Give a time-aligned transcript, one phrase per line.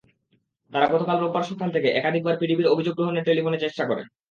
[0.73, 4.05] তাঁরা গতকাল রোববার সকাল থেকে একাধিকবার পিডিবির অভিযোগ গ্রহণের টেলিফোনে চেষ্টা করেন।